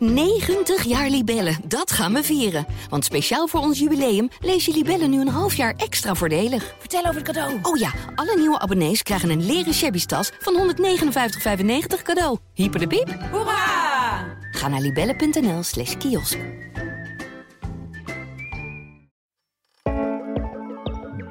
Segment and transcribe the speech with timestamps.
[0.00, 2.66] 90 jaar Libellen, dat gaan we vieren.
[2.88, 6.74] Want speciaal voor ons jubileum lees je Libellen nu een half jaar extra voordelig.
[6.78, 7.58] Vertel over het cadeau.
[7.62, 12.38] Oh ja, alle nieuwe abonnees krijgen een leren shabby tas van 159,95 cadeau.
[12.54, 13.16] Hyper de piep.
[13.30, 14.38] Hoera!
[14.50, 16.38] Ga naar libellen.nl slash kiosk.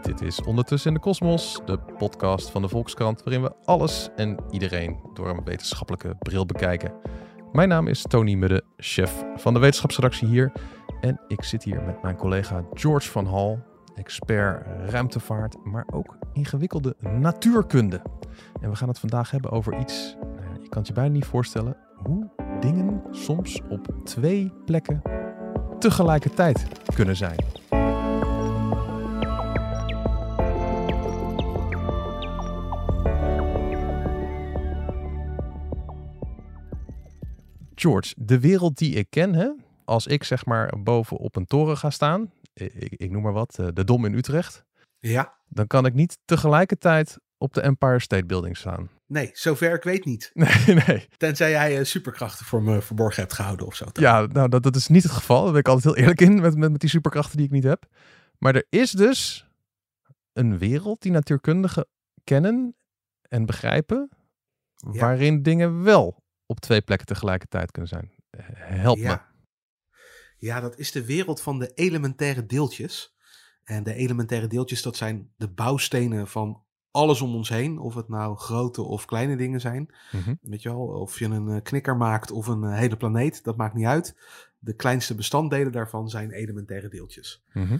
[0.02, 4.38] Dit is Ondertussen in de Kosmos, de podcast van de Volkskrant, waarin we alles en
[4.52, 6.94] iedereen door een wetenschappelijke bril bekijken.
[7.52, 10.52] Mijn naam is Tony Mudde, chef van de wetenschapsredactie hier.
[11.02, 13.60] En ik zit hier met mijn collega George van Hal,
[13.96, 18.02] expert ruimtevaart, maar ook ingewikkelde natuurkunde.
[18.62, 21.26] En we gaan het vandaag hebben over iets, nou je kan het je bijna niet
[21.26, 22.30] voorstellen, hoe
[22.60, 25.02] dingen soms op twee plekken
[25.80, 27.38] tegelijkertijd kunnen zijn.
[37.80, 39.50] George, de wereld die ik ken, hè?
[39.86, 43.60] als ik zeg maar boven op een toren ga staan, ik, ik noem maar wat,
[43.60, 44.66] eh, de Dom in Utrecht,
[45.00, 48.90] Ja, dan kan ik niet tegelijkertijd op de Empire State Building staan.
[49.08, 50.32] nee, zover ik weet niet.
[50.34, 51.08] Nee, nee.
[51.18, 53.86] Tenzij jij eh, superkrachten voor me verborgen hebt gehouden of zo.
[53.86, 54.04] toch?
[54.04, 55.42] Ja, nou, dat, dat is niet het geval.
[55.44, 57.64] Daar ben ik altijd heel eerlijk in met, met, met die superkrachten die ik niet
[57.64, 57.86] heb.
[58.38, 59.48] Maar er is dus
[60.34, 61.88] een wereld die natuurkundigen
[62.24, 62.76] kennen
[63.22, 64.10] en begrijpen,
[64.92, 65.00] Ja.
[65.00, 66.19] waarin dingen wel
[66.50, 68.12] op twee plekken tegelijkertijd kunnen zijn.
[68.58, 69.04] Help me.
[69.04, 69.28] ja.
[70.38, 73.16] Ja, dat is de wereld van de elementaire deeltjes.
[73.64, 77.80] En de elementaire deeltjes, dat zijn de bouwstenen van alles om ons heen.
[77.80, 79.94] Of het nou grote of kleine dingen zijn.
[80.12, 80.36] Mhm.
[80.42, 83.58] Weet je wel, of je een eh, knikker maakt of een eh, hele planeet, dat
[83.58, 84.16] maakt niet uit.
[84.60, 87.44] De kleinste bestanddelen daarvan zijn elementaire deeltjes.
[87.54, 87.78] Mhm.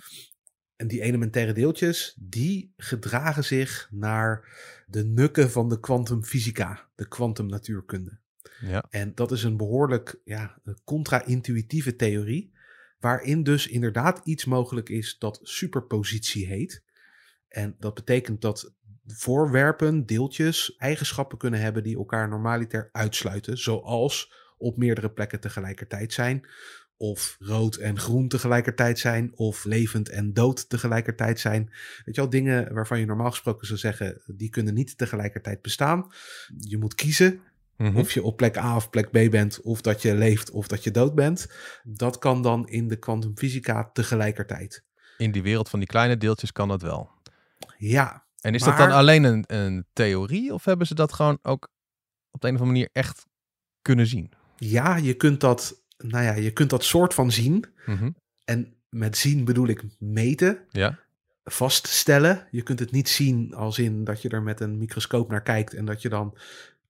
[0.76, 4.44] En die elementaire deeltjes, die gedragen zich naar
[4.88, 8.20] de nukken van de kwantumfysica, de kwantumnatuurkunde.
[8.60, 8.86] Ja.
[8.90, 12.54] En dat is een behoorlijk ja, contra-intuïtieve theorie,
[13.00, 16.84] waarin dus inderdaad iets mogelijk is dat superpositie heet.
[17.48, 18.74] En dat betekent dat
[19.06, 26.48] voorwerpen, deeltjes, eigenschappen kunnen hebben die elkaar normaliter uitsluiten, zoals op meerdere plekken tegelijkertijd zijn,
[26.98, 31.66] of rood en groen tegelijkertijd zijn, of levend en dood tegelijkertijd zijn.
[32.06, 36.12] Weet je wel, dingen waarvan je normaal gesproken zou zeggen, die kunnen niet tegelijkertijd bestaan.
[36.58, 37.40] Je moet kiezen
[37.80, 37.98] Mhm.
[37.98, 40.84] of je op plek A of plek B bent, of dat je leeft of dat
[40.84, 41.48] je dood bent.
[41.84, 44.84] Dat kan dan in de kwantumfysica tegelijkertijd.
[45.18, 47.10] In die wereld van die kleine deeltjes kan dat wel.
[47.78, 51.68] Ja, En is dat dan alleen een, een theorie of hebben ze dat gewoon ook
[52.32, 53.26] op de een of andere manier echt
[53.82, 54.32] kunnen zien?
[54.58, 57.66] ja, je kunt dat, nou ja, je kunt dat soort van zien.
[57.86, 58.10] Mhm.
[58.46, 61.00] En met zien bedoel ik meten, Ja.
[61.44, 62.48] vaststellen.
[62.52, 65.74] Je kunt het niet zien als in dat je er met een microscoop naar kijkt
[65.74, 66.38] en dat je dan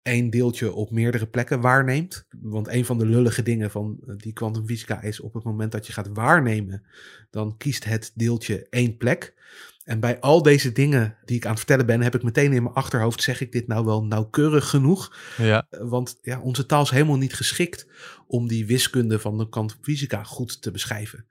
[0.02, 2.26] één deeltje op meerdere plekken waarneemt.
[2.42, 5.88] Want een van de lullige dingen van eh, die kwantumfysica is op het moment dat
[5.88, 6.84] je gaat waarnemen,
[7.30, 9.38] dan kiest het deeltje één plek.
[9.84, 12.64] En bij al deze dingen die ik aan het vertellen ben, heb ik meteen in
[12.64, 15.18] mijn achterhoofd, zeg ik dit nou wel nauwkeurig genoeg?
[15.38, 15.68] Ja.
[15.70, 17.88] Eh, Want ja, onze taal is helemaal niet geschikt
[18.28, 21.26] om die wiskunde van de kwantumfysica goed te beschrijven.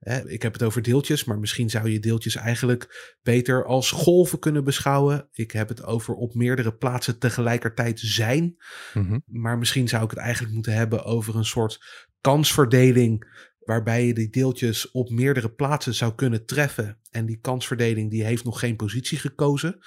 [0.00, 4.38] Hè, ik heb het over deeltjes, maar misschien zou je deeltjes eigenlijk beter als golven
[4.38, 5.28] kunnen beschouwen.
[5.32, 8.56] Ik heb het over op meerdere plaatsen tegelijkertijd zijn.
[8.94, 9.18] Mhm.
[9.24, 11.78] Maar misschien zou ik het eigenlijk moeten hebben over een soort
[12.20, 13.38] kansverdeling.
[13.58, 16.98] Waarbij je die deeltjes op meerdere plaatsen zou kunnen treffen.
[17.10, 19.78] En die kansverdeling die heeft nog geen positie gekozen.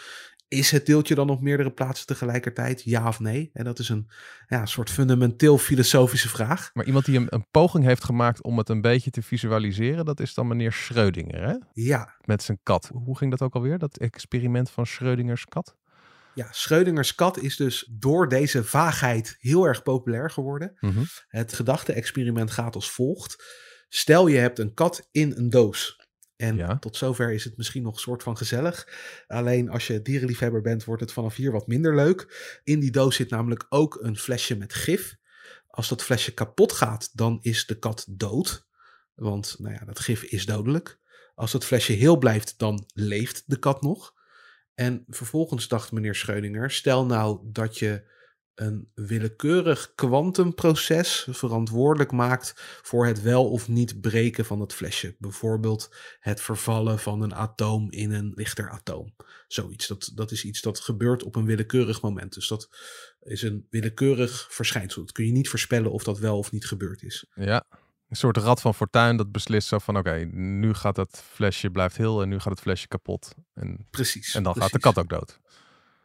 [0.53, 2.81] Is het deeltje dan op meerdere plaatsen tegelijkertijd?
[2.84, 3.50] Ja of nee?
[3.53, 4.09] En dat is een
[4.47, 6.69] ja, soort fundamenteel filosofische vraag.
[6.74, 10.19] Maar iemand die een, een poging heeft gemaakt om het een beetje te visualiseren, dat
[10.19, 11.56] is dan meneer Schrödinger, hè?
[11.74, 12.91] Ja, Met zijn kat.
[12.94, 15.75] Hoe ging dat ook alweer, dat experiment van Schrödingers kat?
[16.34, 20.78] ja Schrödingers kat is dus door deze vaagheid heel erg populair geworden.
[20.80, 21.03] Mhm.
[21.28, 23.44] Het gedachte-experiment gaat als volgt.
[23.90, 26.03] Stel je hebt een kat in een doos.
[26.43, 26.79] En Ja.
[26.79, 28.87] tot zover is het misschien nog een soort van gezellig.
[29.27, 32.59] Alleen als je dierenliefhebber bent, wordt het vanaf hier wat minder leuk.
[32.63, 35.15] In die doos zit namelijk ook een flesje met gif.
[35.67, 38.67] Als dat flesje kapot gaat, dan is de kat dood.
[39.16, 40.99] Want nou ja, dat gif is dodelijk.
[41.35, 44.13] Als dat flesje heel blijft, dan leeft de kat nog.
[44.73, 48.11] En vervolgens dacht meneer Schrödinger, stel nou dat je
[48.55, 55.16] een willekeurig kwantumproces verantwoordelijk maakt voor het wel of niet breken van het flesje.
[55.20, 59.16] Bijvoorbeeld het vervallen van een atoom in een lichter atoom.
[59.47, 59.88] Zoiets.
[59.88, 62.34] Dat, dat is iets dat gebeurt op een willekeurig moment.
[62.34, 62.70] Dus dat
[63.22, 65.02] is een willekeurig verschijnsel.
[65.02, 67.26] Dat kun je niet voorspellen of dat wel of niet gebeurd is.
[67.35, 67.64] Ja.
[68.09, 71.97] Een soort rad van fortuin dat beslist zo van oké, nu gaat het flesje blijft
[71.97, 73.35] heel en nu gaat het flesje kapot.
[73.53, 74.35] En, Precies.
[74.35, 75.40] en dan gaat de kat ook dood.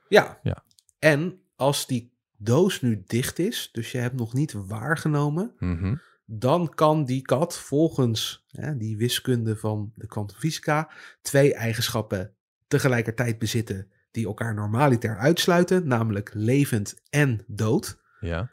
[0.08, 0.38] Ja.
[0.42, 0.64] Ja.
[0.98, 5.94] En als die doos nu dicht is, dus je hebt nog niet waargenomen, Mhm.
[6.24, 10.90] dan kan die kat volgens hè, die wiskunde van de kwantumfysica
[11.22, 12.34] twee eigenschappen
[12.68, 17.98] tegelijkertijd bezitten die elkaar normaliter uitsluiten, namelijk levend en dood.
[18.20, 18.50] Ja.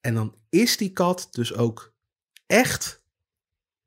[0.00, 1.92] En dan is die kat dus ook
[2.46, 3.02] echt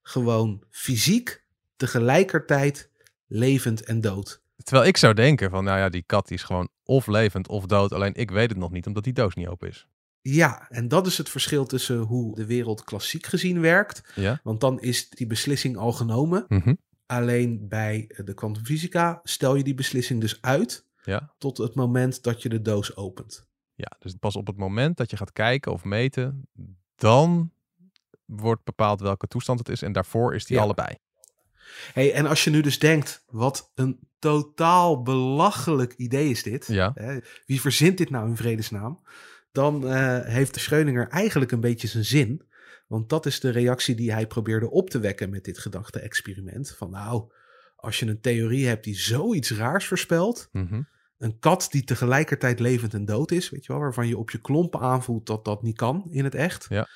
[0.01, 1.43] gewoon fysiek
[1.75, 2.89] tegelijkertijd
[3.27, 4.41] levend en dood.
[4.63, 7.65] Terwijl ik zou denken van, nou ja, die kat die is gewoon of levend of
[7.65, 7.91] dood.
[7.93, 9.87] Alleen ik weet het nog niet, omdat die doos niet open is.
[10.21, 14.11] Ja, en dat is het verschil tussen hoe de wereld klassiek gezien werkt.
[14.15, 14.39] Ja.
[14.43, 16.45] Want dan is die beslissing al genomen.
[16.47, 16.73] Mhm.
[17.05, 21.33] Alleen bij de kwantumfysica stel je die beslissing dus uit Ja.
[21.37, 23.47] tot het moment dat je de doos opent.
[23.73, 26.47] Ja, dus pas op het moment dat je gaat kijken of meten,
[26.95, 27.51] dan
[28.25, 29.81] wordt bepaald welke toestand het is.
[29.81, 30.63] En daarvoor is die Ja.
[30.63, 30.95] allebei.
[31.93, 36.67] Hey, en als je nu dus denkt, wat een totaal belachelijk idee is dit.
[36.67, 36.91] Ja.
[36.95, 39.03] Hè, wie verzint dit nou in vredesnaam?
[39.51, 42.49] Dan eh, heeft de Schrödinger eigenlijk een beetje zijn zin.
[42.87, 46.75] Want dat is de reactie die hij probeerde op te wekken met dit gedachte-experiment.
[46.77, 47.31] Van nou,
[47.75, 50.49] als je een theorie hebt die zoiets raars voorspelt.
[50.51, 50.81] Mhm.
[51.17, 54.41] Een kat die tegelijkertijd levend en dood is, weet je wel, waarvan je op je
[54.41, 56.65] klompen aanvoelt dat dat niet kan in het echt.
[56.69, 56.87] Ja.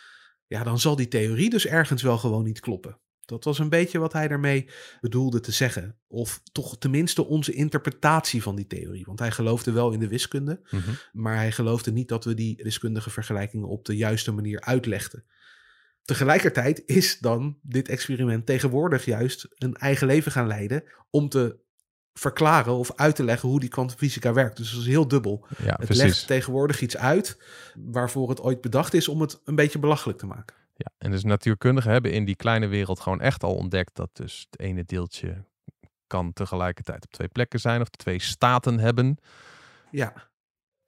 [0.48, 3.00] Ja, dan zal die theorie dus ergens wel gewoon niet kloppen.
[3.25, 4.69] Dat was een beetje wat hij daarmee
[5.01, 5.98] bedoelde te zeggen.
[6.07, 9.06] Of toch tenminste onze interpretatie van die theorie.
[9.06, 10.92] Want hij geloofde wel in de wiskunde, Mhm.
[11.12, 15.24] maar hij geloofde niet dat we die wiskundige vergelijkingen op de juiste manier uitlegden.
[16.04, 21.57] Tegelijkertijd is dan dit experiment tegenwoordig juist een eigen leven gaan leiden om te
[22.13, 24.57] verklaren of uit te leggen hoe die kwantumfysica werkt.
[24.57, 25.45] Dus dat is heel dubbel.
[25.57, 26.04] Ja, Het precies.
[26.04, 27.38] legt tegenwoordig iets uit
[27.75, 30.56] waarvoor het ooit bedacht is om het een beetje belachelijk te maken.
[30.77, 34.48] Ja, en dus natuurkundigen hebben in die kleine wereld gewoon echt al ontdekt dat dus
[34.50, 35.45] het ene deeltje
[36.07, 39.18] kan tegelijkertijd op twee plekken zijn of twee staten hebben.
[39.92, 40.30] Ja.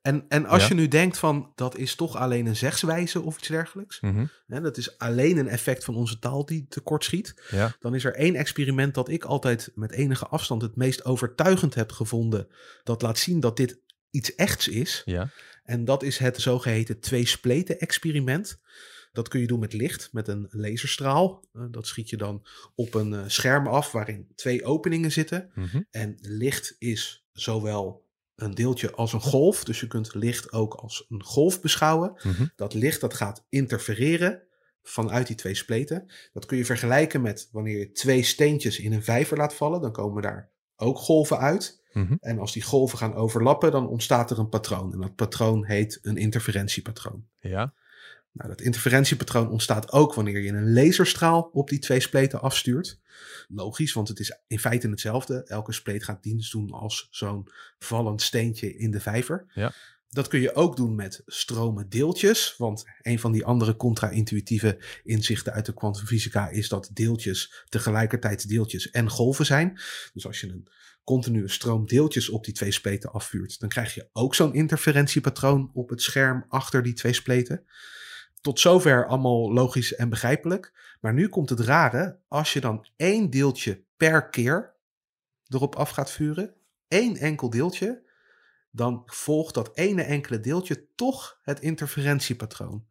[0.01, 0.67] En, en als Ja.
[0.67, 3.99] je nu denkt van dat is toch alleen een zegswijze of iets dergelijks.
[4.47, 7.41] Hè, dat is alleen een effect van onze taal die tekort schiet.
[7.51, 11.73] Ja, Dan is er één experiment dat ik altijd met enige afstand het meest overtuigend
[11.75, 12.47] heb gevonden.
[12.83, 13.79] Dat laat zien dat dit
[14.09, 15.01] iets echts is.
[15.05, 15.29] ja,
[15.63, 18.59] En dat is het zogeheten twee-spleten-experiment.
[19.11, 21.43] Dat kun je doen met licht, met een laserstraal.
[21.53, 22.45] Eh, dat schiet je dan
[22.75, 25.51] op een eh, scherm af waarin twee openingen zitten.
[25.55, 25.81] mhm.
[25.91, 28.05] En licht is zowel
[28.35, 29.63] een deeltje als een golf.
[29.63, 32.13] Dus je kunt licht ook als een golf beschouwen.
[32.23, 32.45] Mhm.
[32.55, 34.41] Dat licht dat gaat interfereren
[34.83, 36.11] vanuit die twee spleten.
[36.33, 39.81] Dat kun je vergelijken met wanneer je twee steentjes in een vijver laat vallen.
[39.81, 41.85] Dan komen daar ook golven uit.
[41.91, 42.15] Mhm.
[42.19, 44.93] En als die golven gaan overlappen, dan ontstaat er een patroon.
[44.93, 47.27] En dat patroon heet een interferentiepatroon.
[47.39, 47.73] ja,
[48.37, 52.99] Nou, dat interferentiepatroon ontstaat ook wanneer je een laserstraal op die twee spleten afstuurt.
[53.47, 55.43] Logisch, want het is in feite hetzelfde.
[55.43, 57.47] Elke spleet gaat dienst doen als zo'n
[57.79, 59.45] vallend steentje in de vijver.
[59.53, 59.73] Ja.
[60.09, 62.55] Dat kun je ook doen met stromen deeltjes.
[62.57, 68.89] Want een van die andere contra-intuïtieve inzichten uit de kwantumfysica is dat deeltjes tegelijkertijd deeltjes
[68.89, 69.79] en golven zijn.
[70.13, 70.67] Dus als je een
[71.03, 75.89] continue stroom deeltjes op die twee spleten afvuurt, dan krijg je ook zo'n interferentiepatroon op
[75.89, 77.65] het scherm achter die twee spleten.
[78.41, 80.95] Tot zover allemaal logisch en begrijpelijk.
[81.01, 82.19] Maar nu komt het rare.
[82.27, 84.75] Als je dan één deeltje per keer
[85.47, 86.53] erop af gaat vuren,
[86.87, 88.05] één enkel deeltje,
[88.71, 92.85] dan volgt dat ene enkele deeltje toch het interferentiepatroon.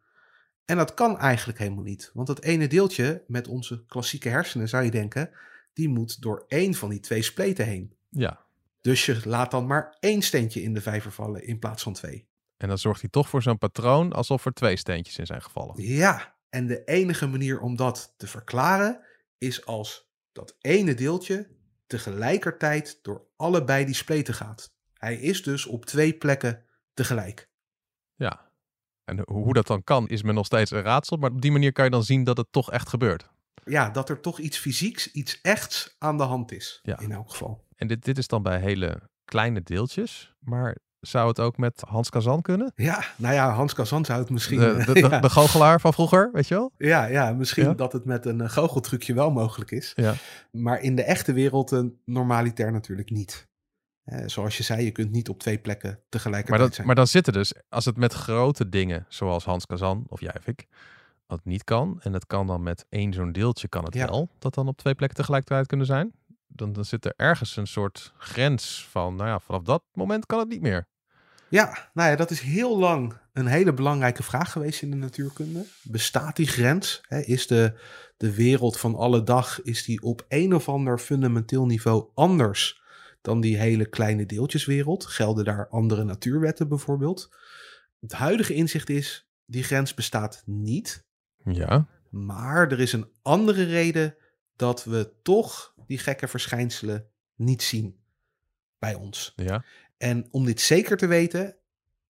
[0.65, 2.11] En dat kan eigenlijk helemaal niet.
[2.15, 5.31] Want dat ene deeltje met onze klassieke hersenen, zou je denken,
[5.73, 7.95] die moet door één van die twee spleten heen.
[8.09, 8.45] ja.
[8.81, 12.29] Dus je laat dan maar één steentje in de vijver vallen in plaats van twee.
[12.57, 15.83] En dan zorgt hij toch voor zo'n patroon alsof er twee steentjes in zijn gevallen.
[15.83, 19.01] Ja, en de enige manier om dat te verklaren
[19.39, 21.49] is als dat ene deeltje
[21.87, 24.75] tegelijkertijd door allebei die spleten gaat.
[24.95, 27.51] Hij is dus op twee plekken tegelijk.
[28.15, 28.45] Ja.
[29.05, 31.17] En hoe dat dan kan, is me nog steeds een raadsel.
[31.17, 33.29] Maar op die manier kan je dan zien dat het toch echt gebeurt.
[33.65, 36.81] Ja, dat er toch iets fysieks, iets echts aan de hand is.
[36.83, 36.99] Ja.
[36.99, 37.67] In elk geval.
[37.77, 40.35] En dit, dit is dan bij hele kleine deeltjes.
[40.39, 42.73] Maar zou het ook met Hans Kazan kunnen?
[42.75, 44.59] Ja, nou ja, Hans Kazan zou het misschien...
[44.59, 46.73] De, eh, de, de, ja, de goochelaar van vroeger, weet je wel?
[46.79, 47.75] ja, ja, misschien Ja?
[47.75, 49.93] dat het met een eh, goocheltrucje wel mogelijk is.
[49.97, 50.15] Ja.
[50.51, 53.49] Maar in de echte wereld een normalitair natuurlijk niet.
[54.05, 56.87] Eh, zoals je zei, je kunt niet op twee plekken tegelijkertijd Maar, dat, zijn.
[56.87, 60.47] maar dan zitten dus, als het met grote dingen, zoals Hans Kazan of jij of
[60.47, 60.67] ik,
[61.27, 62.01] dat niet kan.
[62.03, 64.07] En het kan dan met één zo'n deeltje, kan het Ja.
[64.07, 66.13] wel, dat dan op twee plekken tegelijkertijd kunnen zijn.
[66.47, 70.39] Dan, dan zit er ergens een soort grens van, nou ja, vanaf dat moment kan
[70.39, 70.89] het niet meer.
[71.49, 75.65] Ja, nou ja, dat is heel lang een hele belangrijke vraag geweest in de natuurkunde.
[75.83, 77.01] Bestaat die grens?
[77.09, 77.81] Hè, is de,
[78.17, 82.83] de wereld van alle dag, is die op een of ander fundamenteel niveau anders
[83.21, 85.07] dan die hele kleine deeltjeswereld?
[85.07, 87.35] Gelden daar andere natuurwetten bijvoorbeeld?
[88.01, 91.05] Het huidige inzicht is, die grens bestaat niet.
[91.45, 91.87] Ja.
[92.11, 94.17] Maar er is een andere reden
[94.57, 97.97] dat we toch die gekke verschijnselen niet zien
[98.79, 99.33] bij ons.
[99.37, 99.65] Ja.
[99.99, 101.57] En om dit zeker te weten,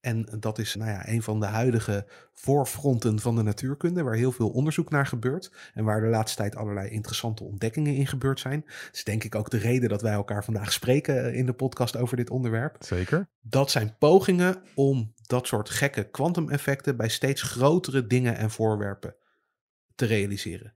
[0.01, 4.33] en dat is nou ja, een van de huidige voorfronten van de natuurkunde, waar heel
[4.33, 8.61] veel onderzoek naar gebeurt en waar de laatste tijd allerlei interessante ontdekkingen in gebeurd zijn.
[8.67, 11.97] Dat is denk ik ook de reden dat wij elkaar vandaag spreken in de podcast
[11.97, 12.77] over dit onderwerp.
[12.79, 13.29] Zeker.
[13.41, 19.15] Dat zijn pogingen om dat soort gekke kwantumeffecten bij steeds grotere dingen en voorwerpen
[19.95, 20.75] te realiseren.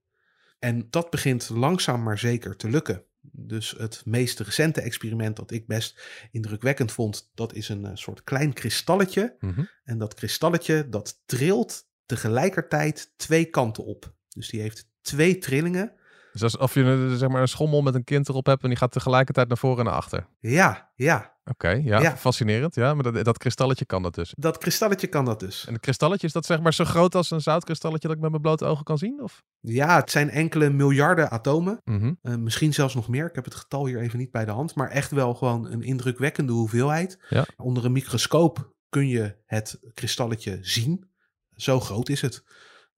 [0.59, 3.05] En dat begint langzaam maar zeker te lukken.
[3.33, 8.25] Dus het meest recente experiment dat ik best indrukwekkend vond, dat is een eh, soort
[8.25, 9.37] klein kristalletje.
[9.41, 9.65] Mhm.
[9.85, 14.15] En dat kristalletje dat trilt tegelijkertijd twee kanten op.
[14.29, 15.93] Dus die heeft twee trillingen.
[16.33, 18.79] Dus alsof je een, zeg maar, een schommel met een kind erop hebt en die
[18.79, 20.27] gaat tegelijkertijd naar voren en naar achter.
[20.39, 21.39] Ja, ja.
[21.51, 22.17] Oké, ja, Ja.
[22.17, 22.75] fascinerend.
[22.75, 24.33] Ja, maar dat, dat kristalletje kan dat dus.
[24.37, 25.67] Dat kristalletje kan dat dus.
[25.67, 28.31] En het kristalletje is dat zeg maar zo groot als een zoutkristalletje dat ik met
[28.31, 29.23] mijn blote ogen kan zien?
[29.23, 29.43] Of?
[29.61, 31.81] Ja, het zijn enkele miljarden atomen.
[31.85, 32.13] Mhm.
[32.23, 33.27] Eh, misschien zelfs nog meer.
[33.27, 34.75] Ik heb het getal hier even niet bij de hand.
[34.75, 37.19] Maar echt wel gewoon een indrukwekkende hoeveelheid.
[37.29, 37.47] Ja.
[37.57, 41.11] Onder een microscoop kun je het kristalletje zien.
[41.55, 42.45] Zo groot is het.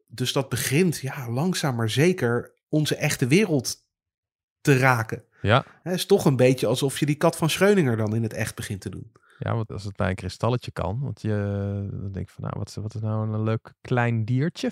[0.06, 3.76] Dus dat begint ja, langzaam maar zeker onze echte wereld
[4.60, 5.24] te raken.
[5.42, 5.64] Ja.
[5.82, 8.54] Het is toch een beetje alsof je die kat van Schreuninger dan in het echt
[8.54, 9.12] begint te doen.
[9.38, 11.28] ja, want als het bij een kristalletje kan, want je
[11.90, 14.70] dan denk ik van nou, wat is, wat is nou een leuk klein diertje?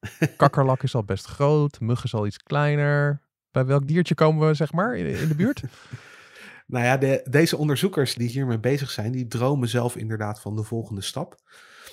[0.36, 3.22] Kakkerlak is al best groot, mug is al iets kleiner.
[3.50, 5.62] Bij welk diertje komen we zeg maar in, in de buurt?
[6.66, 10.62] Nou ja, de, deze onderzoekers die hiermee bezig zijn, die dromen zelf inderdaad van de
[10.62, 11.36] volgende stap.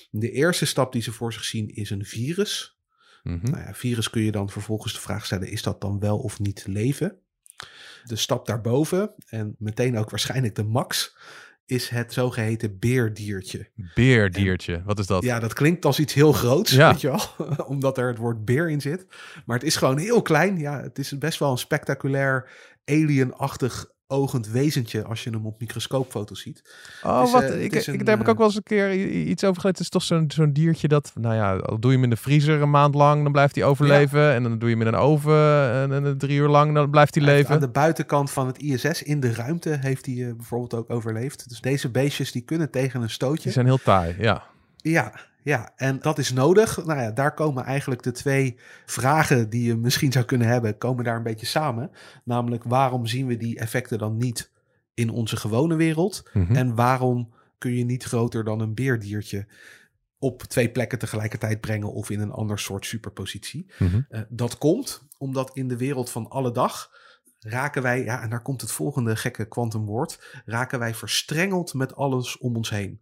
[0.09, 2.79] De eerste stap die ze voor zich zien is een virus.
[3.23, 3.51] Mhm.
[3.51, 6.39] Nou ja, virus kun je dan vervolgens de vraag stellen: is dat dan wel of
[6.39, 7.19] niet leven?
[8.03, 11.17] De stap daarboven, en meteen ook waarschijnlijk de max,
[11.65, 13.69] is het zogeheten beerdiertje.
[13.95, 15.23] Beerdiertje, wat is dat?
[15.23, 16.91] Ja, dat klinkt als iets heel groots, Ja.
[16.91, 19.05] weet je wel, omdat er het woord beer in zit.
[19.45, 20.57] Maar het is gewoon heel klein.
[20.57, 22.49] Ja, het is best wel een spectaculair,
[22.85, 26.61] alienachtig ogend wezentje als je hem op microscoopfoto's ziet.
[27.03, 27.43] Oh, is, wat?
[27.43, 29.61] eh, ik, ik, een, daar heb ik eh, ook wel eens een keer iets over
[29.61, 29.69] gelezen.
[29.69, 32.15] Het is toch zo'n zo'n diertje dat, nou ja, al doe je hem in de
[32.15, 34.33] vriezer een maand lang, dan blijft hij overleven.
[34.33, 37.15] En dan doe je hem in een oven en, en drie uur lang, dan blijft
[37.15, 37.53] hij leven.
[37.53, 41.49] Aan de buitenkant van het ISS in de ruimte heeft hij eh, bijvoorbeeld ook overleefd.
[41.49, 43.43] Dus deze beestjes die kunnen tegen een stootje.
[43.43, 44.43] Die zijn heel taai, ja.
[44.77, 46.85] Ja, ja, en dat is nodig.
[46.85, 51.03] Nou ja, daar komen eigenlijk de twee vragen die je misschien zou kunnen hebben, komen
[51.03, 51.91] daar een beetje samen.
[52.23, 54.51] Namelijk, waarom zien we die effecten dan niet
[54.93, 56.29] in onze gewone wereld?
[56.33, 56.55] Mhm.
[56.55, 59.47] En waarom kun je niet groter dan een beerdiertje
[60.19, 63.71] op twee plekken tegelijkertijd brengen of in een ander soort superpositie?
[63.79, 64.01] Mhm.
[64.09, 66.91] Eh, dat komt omdat in de wereld van alle dag
[67.39, 72.37] raken wij, ja, en daar komt het volgende gekke kwantumwoord, raken wij verstrengeld met alles
[72.37, 73.01] om ons heen.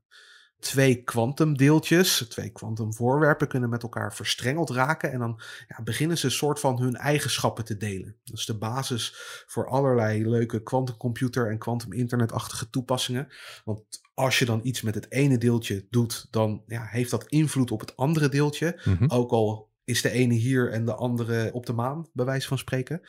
[0.60, 6.32] Twee kwantumdeeltjes, twee kwantumvoorwerpen kunnen met elkaar verstrengeld raken en dan ja, beginnen ze een
[6.32, 8.16] soort van hun eigenschappen te delen.
[8.24, 9.14] Dat is de basis
[9.48, 13.28] voor allerlei leuke kwantumcomputer en kwantuminternetachtige toepassingen.
[13.66, 13.82] Want
[14.14, 17.80] als je dan iets met het ene deeltje doet, dan ja, heeft dat invloed op
[17.80, 18.82] het andere deeltje.
[18.86, 19.06] Mhm.
[19.08, 22.58] Ook al is de ene hier en de andere op de maan, bij wijze van
[22.58, 23.02] spreken.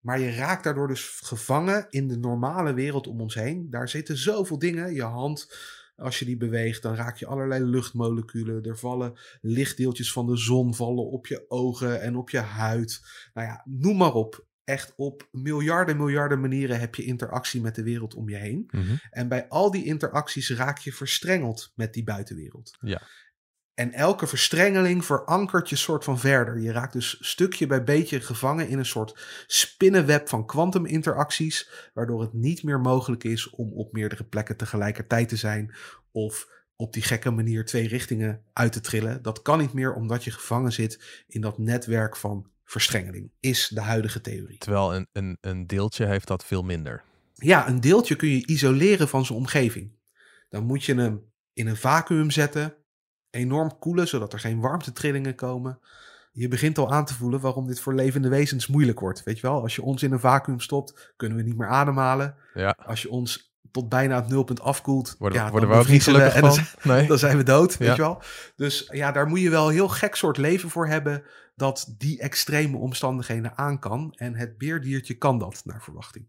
[0.00, 3.70] Maar je raakt daardoor dus gevangen in de normale wereld om ons heen.
[3.70, 4.94] Daar zitten zoveel dingen.
[4.94, 5.56] Je hand,
[5.96, 8.62] als je die beweegt, dan raak je allerlei luchtmoleculen.
[8.62, 13.00] Er vallen lichtdeeltjes van de zon vallen op je ogen en op je huid.
[13.34, 14.44] Nou ja, noem maar op.
[14.64, 18.68] Echt op miljarden, miljarden manieren heb je interactie met de wereld om je heen.
[18.70, 18.94] Mhm.
[19.10, 22.76] En bij al die interacties raak je verstrengeld met die buitenwereld.
[22.80, 23.02] Ja.
[23.76, 26.60] En elke verstrengeling verankert je soort van verder.
[26.60, 32.32] Je raakt dus stukje bij beetje gevangen in een soort spinnenweb van kwantuminteracties, waardoor het
[32.32, 35.74] niet meer mogelijk is om op meerdere plekken tegelijkertijd te zijn
[36.12, 39.22] of op die gekke manier twee richtingen uit te trillen.
[39.22, 43.80] Dat kan niet meer omdat je gevangen zit in dat netwerk van verstrengeling, is de
[43.80, 44.58] huidige theorie.
[44.58, 47.02] Terwijl een, een, een deeltje heeft dat veel minder.
[47.34, 49.92] Ja, een deeltje kun je isoleren van zijn omgeving.
[50.48, 52.76] Dan moet je hem in een vacuüm zetten,
[53.36, 55.78] enorm koelen, zodat er geen warmtetrillingen komen.
[56.32, 59.22] Je begint al aan te voelen waarom dit voor levende wezens moeilijk wordt.
[59.24, 62.34] Weet je wel, als je ons in een vacuüm stopt, kunnen we niet meer ademhalen.
[62.54, 65.90] Ja, Als je ons tot bijna het nulpunt afkoelt, worden, ja, worden we dan ook
[65.90, 66.64] niet gelukkig en van.
[66.92, 67.06] Nee.
[67.06, 67.94] dan zijn we dood, weet Ja.
[67.94, 68.22] je wel.
[68.56, 71.22] Dus ja, daar moet je wel een heel gek soort leven voor hebben
[71.54, 74.12] dat die extreme omstandigheden aan kan.
[74.16, 76.26] En het beerdiertje kan dat, naar verwachting.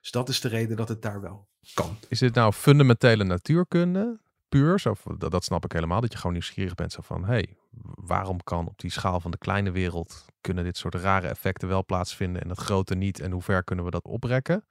[0.00, 1.96] Dus dat is de reden dat het daar wel kan.
[2.08, 4.18] Is dit nou fundamentele natuurkunde?
[4.54, 4.82] Puur,
[5.18, 6.00] dat, dat snap ik helemaal.
[6.00, 6.92] Dat je gewoon nieuwsgierig bent.
[6.92, 7.56] Zo van, hey,
[7.94, 10.24] waarom kan op die schaal van de kleine wereld...
[10.40, 13.20] kunnen dit soort rare effecten wel plaatsvinden en het grote niet?
[13.20, 14.64] En hoe ver kunnen we dat oprekken?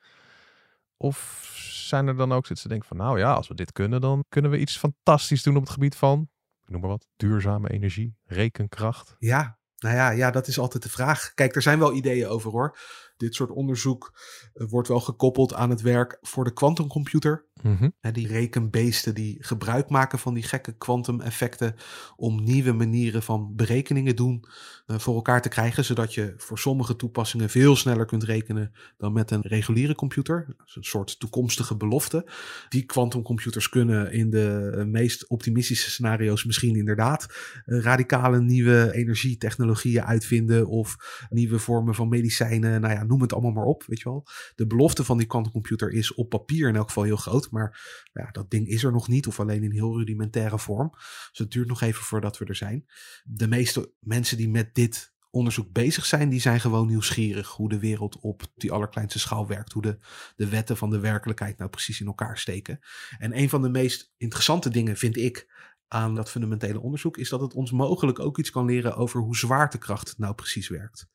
[0.97, 2.97] Of zijn er dan ook zitten te denken van...
[2.97, 5.95] nou ja, als we dit kunnen, dan kunnen we iets fantastisch doen op het gebied
[5.95, 6.29] van
[6.65, 9.15] noem maar wat, duurzame energie, rekenkracht?
[9.19, 11.33] Ja, nou ja, ja, dat is altijd de vraag.
[11.33, 12.77] Kijk, er zijn wel ideeën over hoor.
[13.17, 14.19] Dit soort onderzoek
[14.53, 17.45] eh, wordt wel gekoppeld aan het werk voor de quantumcomputer.
[17.61, 17.89] Mhm.
[18.11, 21.75] Die rekenbeesten die gebruik maken van die gekke kwantumeffecten
[22.15, 24.45] om nieuwe manieren van berekeningen doen
[24.85, 29.13] eh, voor elkaar te krijgen, zodat je voor sommige toepassingen veel sneller kunt rekenen dan
[29.13, 30.45] met een reguliere computer.
[30.57, 32.29] Dat is een soort toekomstige belofte.
[32.69, 37.25] Die quantumcomputers kunnen in de eh, meest optimistische scenario's misschien inderdaad
[37.65, 40.95] eh, radicale nieuwe energietechnologieën uitvinden of
[41.29, 42.81] nieuwe vormen van medicijnen.
[42.81, 44.27] Nou ja, noem het allemaal maar op, weet je wel.
[44.55, 48.31] De belofte van die quantumcomputer is op papier in elk geval heel groot, maar ja,
[48.31, 50.89] dat ding is er nog niet of alleen in heel rudimentaire vorm.
[50.91, 52.85] Dus het duurt nog even voordat we er zijn.
[53.23, 57.79] De meeste mensen die met dit onderzoek bezig zijn, die zijn gewoon nieuwsgierig hoe de
[57.79, 59.97] wereld op die allerkleinste schaal werkt, hoe de,
[60.35, 62.79] de wetten van de werkelijkheid nou precies in elkaar steken.
[63.17, 65.51] En een van de meest interessante dingen vind ik
[65.87, 69.37] aan dat fundamentele onderzoek is dat het ons mogelijk ook iets kan leren over hoe
[69.37, 71.07] zwaartekracht nou precies werkt.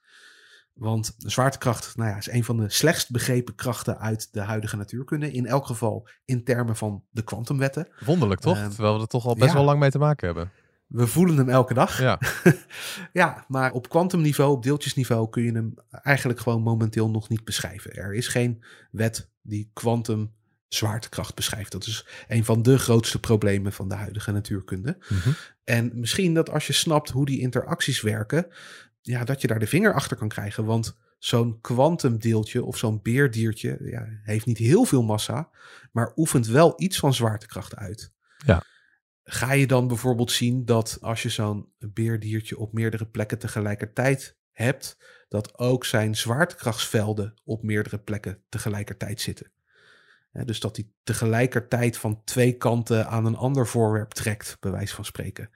[0.79, 5.33] Want zwaartekracht nou ja, is een van de slechtst begrepen krachten uit de huidige natuurkunde.
[5.33, 7.89] In elk geval in termen van de kwantumwetten.
[8.05, 8.57] Wonderlijk toch?
[8.57, 9.55] Ehm, Terwijl we er toch al best ja.
[9.55, 10.51] wel lang mee te maken hebben.
[10.87, 12.01] We voelen hem elke dag.
[12.01, 12.19] Ja,
[13.13, 17.95] ja, maar op kwantumniveau, op deeltjesniveau, kun je hem eigenlijk gewoon momenteel nog niet beschrijven.
[17.95, 20.33] Er is geen wet die kwantum
[20.69, 21.73] zwaartekracht beschrijft.
[21.73, 24.99] Dat is een van de grootste problemen van de huidige natuurkunde.
[25.09, 25.31] Mhm.
[25.65, 28.47] En misschien dat als je snapt hoe die interacties werken,
[29.09, 30.65] ja, dat je daar de vinger achter kan krijgen.
[30.65, 35.51] Want zo'n kwantumdeeltje of zo'n beerdiertje ja, heeft niet heel veel massa,
[35.93, 38.13] maar oefent wel iets van zwaartekracht uit.
[38.47, 38.63] Ja.
[39.25, 44.97] Ga je dan bijvoorbeeld zien dat als je zo'n beerdiertje op meerdere plekken tegelijkertijd hebt,
[45.29, 49.51] dat ook zijn zwaartekrachtsvelden op meerdere plekken tegelijkertijd zitten?
[50.33, 55.05] Dus dat hij tegelijkertijd van twee kanten aan een ander voorwerp trekt, bij wijze van
[55.05, 55.51] spreken.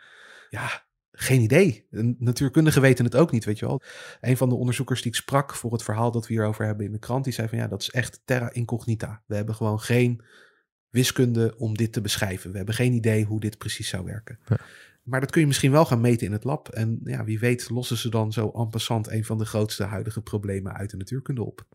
[0.50, 1.86] Ja, geen idee.
[1.90, 3.82] Een natuurkundige weten het ook niet, weet je wel.
[4.20, 6.92] Een van de onderzoekers die ik sprak voor het verhaal dat we hierover hebben in
[6.92, 9.22] de krant, die zei van ja, dat is echt terra incognita.
[9.26, 10.22] We hebben gewoon geen
[10.88, 12.50] wiskunde om dit te beschrijven.
[12.50, 14.38] We hebben geen idee hoe dit precies zou werken.
[14.46, 14.56] Ja.
[15.02, 16.68] Maar dat kun je misschien wel gaan meten in het lab.
[16.68, 20.22] En ja, wie weet lossen ze dan zo en passant een van de grootste huidige
[20.22, 21.66] problemen uit de natuurkunde op.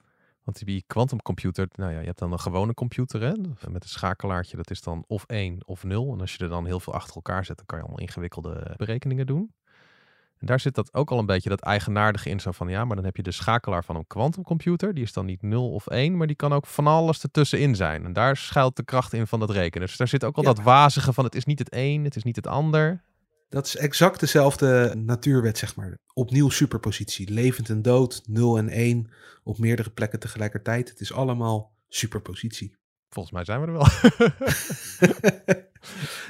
[0.47, 3.31] want die quantumcomputer, nou ja, je hebt dan een gewone computer hè,
[3.69, 6.13] met een schakelaartje, dat is dan of 1 of 0.
[6.13, 8.73] En als je er dan heel veel achter elkaar zet, dan kan je allemaal ingewikkelde
[8.77, 9.53] berekeningen doen.
[10.37, 12.95] En daar zit dat ook al een beetje dat eigenaardige in zo van, ja, maar
[12.95, 16.17] dan heb je de schakelaar van een quantumcomputer, die is dan niet 0 of 1,
[16.17, 18.05] maar die kan ook van alles ertussenin zijn.
[18.05, 19.87] En daar schuilt de kracht in van dat rekenen.
[19.87, 20.53] Dus daar zit ook al Ja.
[20.53, 23.03] dat wazige van, het is niet het een, het is niet het ander.
[23.49, 25.97] Dat is exact dezelfde natuurwet, zeg maar.
[26.13, 27.31] Opnieuw superpositie.
[27.31, 29.09] Levend en dood, 0 en 1
[29.43, 30.89] op meerdere plekken tegelijkertijd.
[30.89, 32.75] Het is allemaal superpositie.
[33.09, 33.87] Volgens mij zijn we er wel.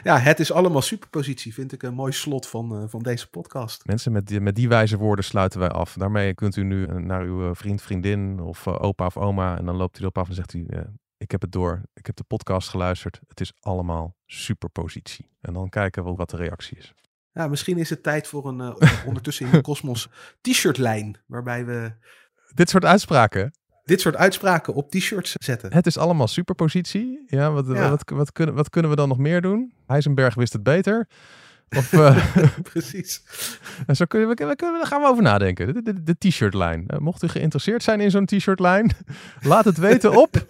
[0.14, 1.54] ja, het is allemaal superpositie.
[1.54, 3.86] Vind ik een mooi slot van, eh, van deze podcast.
[3.86, 5.94] Mensen, met die, met die wijze woorden sluiten wij af.
[5.94, 9.58] Daarmee kunt u nu eh, naar uw eh, vriend, vriendin of opa of oma.
[9.58, 10.68] En dan loopt u erop af en zegt u,
[11.18, 11.82] ik heb het door.
[11.94, 13.20] Ik heb de podcast geluisterd.
[13.28, 15.30] Het is allemaal superpositie.
[15.42, 16.94] En dan kijken we wat de reactie is.
[17.38, 20.10] Ja, misschien is het tijd voor een eh, ondertussen in de kosmos
[20.42, 21.18] t-shirtlijn.
[21.26, 21.92] Waarbij we
[22.54, 23.54] Dit soort uitspraken.
[23.86, 25.74] dit soort uitspraken op t-shirts zetten.
[25.74, 27.24] Het is allemaal superpositie.
[27.28, 27.90] Ja, wat, Ja.
[27.90, 29.74] Wat, wat, kunnen, wat kunnen we dan nog meer doen?
[29.88, 31.08] Heisenberg wist het beter.
[31.76, 32.26] Of eh,
[32.72, 33.24] Precies.
[33.88, 35.74] en zo kunnen we, we kunnen, daar gaan we over nadenken.
[35.74, 36.84] De, de, de t-shirtlijn.
[36.88, 38.92] Eh, mocht u geïnteresseerd zijn in zo'n t-shirtlijn,
[39.42, 40.46] laat het weten op.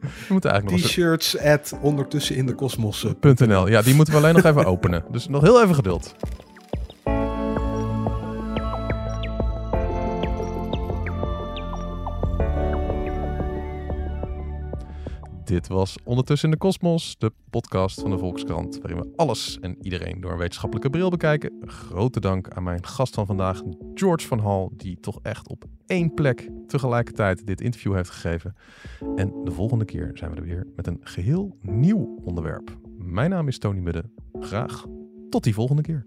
[0.00, 3.04] we moeten eigenlijk nog T-shirts at ondertussen in de kosmos.
[3.04, 3.10] eh.
[3.66, 5.04] Ja, die moeten we alleen nog even openen.
[5.10, 6.14] Dus nog heel even geduld.
[15.48, 19.76] Dit was Ondertussen in de Kosmos, de podcast van de Volkskrant, waarin we alles en
[19.82, 21.52] iedereen door een wetenschappelijke bril bekijken.
[21.60, 23.62] Grote dank aan mijn gast van vandaag,
[23.94, 28.54] George van Hal, die toch echt op één plek tegelijkertijd dit interview heeft gegeven.
[29.16, 32.78] En de volgende keer zijn we er weer met een geheel nieuw onderwerp.
[32.98, 34.04] Mijn naam is Tony Mudde.
[34.40, 34.84] Graag
[35.30, 36.06] tot die volgende keer.